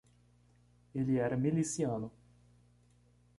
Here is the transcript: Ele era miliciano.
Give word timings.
Ele 0.95 1.17
era 1.19 1.37
miliciano. 1.37 2.11